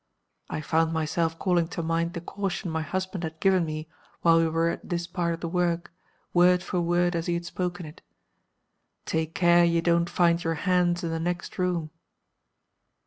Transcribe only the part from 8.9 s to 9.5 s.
_'Take